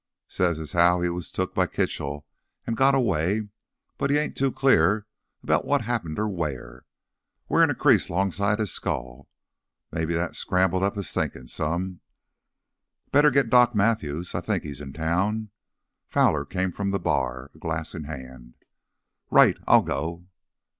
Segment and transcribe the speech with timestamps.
[0.27, 2.25] Says as how he was took by Kitchell
[2.65, 3.49] 'n' got away,
[3.99, 5.05] but he ain't too clear
[5.43, 6.85] 'bout what happened or where.
[7.47, 9.29] Wearin' a crease 'longside his skull;
[9.91, 11.99] maybe that scrambled up his thinkin' some."
[13.11, 14.33] "Better get Doc Matthews.
[14.33, 15.51] I think he's in town."
[16.07, 18.55] Fowler came from the bar, a glass in hand.
[19.29, 19.59] "Right.
[19.67, 20.25] I'll go."